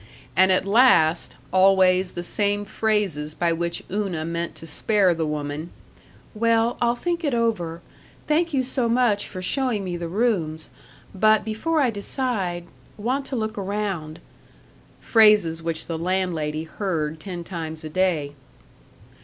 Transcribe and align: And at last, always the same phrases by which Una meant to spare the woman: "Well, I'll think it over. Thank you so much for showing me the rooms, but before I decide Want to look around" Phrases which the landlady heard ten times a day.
And 0.35 0.51
at 0.51 0.65
last, 0.65 1.37
always 1.53 2.13
the 2.13 2.23
same 2.23 2.65
phrases 2.65 3.35
by 3.35 3.53
which 3.53 3.83
Una 3.91 4.25
meant 4.25 4.55
to 4.55 4.65
spare 4.65 5.13
the 5.13 5.27
woman: 5.27 5.69
"Well, 6.33 6.75
I'll 6.81 6.95
think 6.95 7.23
it 7.23 7.35
over. 7.35 7.81
Thank 8.25 8.51
you 8.51 8.63
so 8.63 8.89
much 8.89 9.27
for 9.27 9.43
showing 9.43 9.83
me 9.83 9.97
the 9.97 10.07
rooms, 10.07 10.71
but 11.13 11.45
before 11.45 11.79
I 11.79 11.91
decide 11.91 12.65
Want 12.97 13.27
to 13.27 13.35
look 13.35 13.59
around" 13.59 14.19
Phrases 15.11 15.61
which 15.61 15.85
the 15.85 15.99
landlady 15.99 16.63
heard 16.63 17.19
ten 17.19 17.43
times 17.43 17.83
a 17.83 17.89
day. 17.91 18.33